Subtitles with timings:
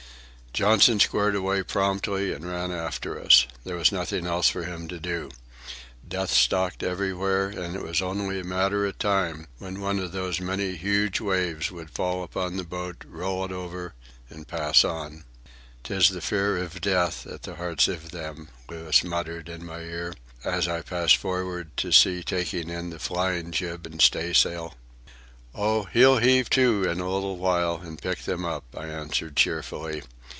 [0.53, 3.47] Johnson squared away promptly and ran after us.
[3.63, 5.31] There was nothing else for him to do.
[6.05, 10.11] Death stalked everywhere, and it was only a matter of time when some one of
[10.11, 13.91] those many huge seas would fall upon the boat, roll over it,
[14.35, 15.23] and pass on.
[15.85, 20.11] "'Tis the fear iv death at the hearts iv them," Louis muttered in my ear,
[20.43, 24.75] as I passed forward to see to taking in the flying jib and staysail.
[25.55, 30.03] "Oh, he'll heave to in a little while and pick them up," I answered cheerfully.